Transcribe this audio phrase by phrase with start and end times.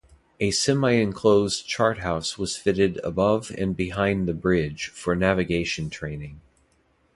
[0.39, 6.41] A semi-enclosed charthouse was fitted above and behind the bridge for navigation training.